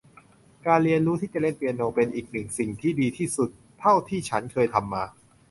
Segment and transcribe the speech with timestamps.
[0.67, 5.03] การเรียนรู้ที่จะเล่นเปียโนเป็นอีกหนึ่งสิ่งที่ดีที่สุดเท่าที่ฉันเคยทำมา